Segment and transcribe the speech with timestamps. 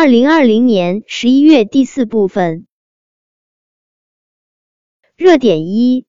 [0.00, 2.66] 二零二零年十一月第四部分。
[5.14, 6.06] 热点一：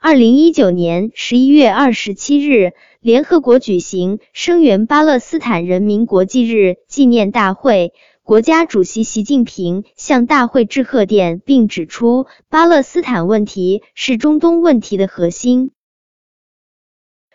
[0.00, 7.94] 二零一九年十一月二十七日，联合国举行声援巴勒斯坦人民国际日纪念大会。
[8.24, 15.70] 国家主席习近平向大会致贺电，并指出，巴勒斯坦问题是中东问题的核心。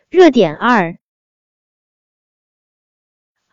[0.10, 0.98] 热点二：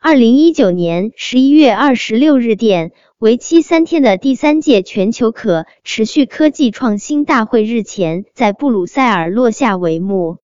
[0.03, 10.39] 二零一九年十一月二十六日电，为期三天的第三届全球可持续科技创新大会日前在布鲁塞尔落下帷幕。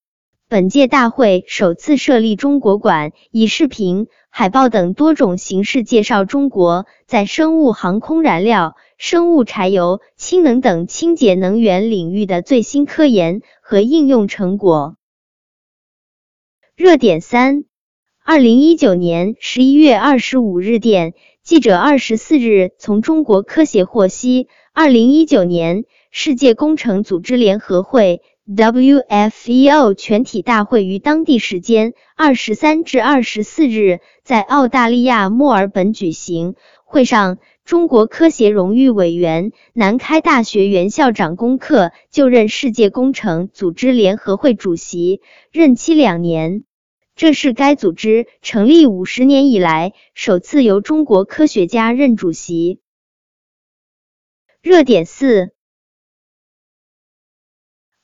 [0.47, 4.09] 本届大会首次设立中国馆，以视频。
[4.29, 14.97] 海报等多种形式介绍中国在生物航空燃料、生物柴油、氢能等清洁能源领域的最新科研和应用成果。
[16.77, 17.65] 热点三：
[18.29, 28.23] 二零一九年十一月二十五日电，记者二十四日从中国科协获悉，二零一九年世界工程组织联合会。
[28.53, 36.57] WFEO 全体大会于当地时间二十三至二十四日在澳大利亚墨尔本举行。
[36.85, 45.21] 会上，中国科协荣誉委员、南开大学原校长龚克就任世界工程组织联合会主席，
[45.53, 46.65] 任期两年。
[47.17, 52.81] 这是该组织成立五十年以来首次由中国科学家任主席。
[54.61, 55.55] 热点四。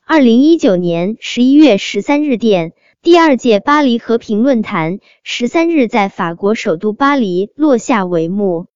[0.07, 8.69] 二零一九年十一月十三日电，第二届巴黎和平论坛十三日在法国首都巴黎落下帷幕。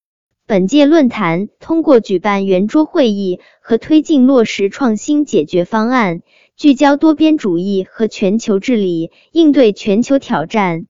[0.47, 6.21] 本届论坛通过举办圆桌会议和推进落实创新解决方案，
[6.57, 10.87] 聚焦多边主义和全球治理，应对全球挑战。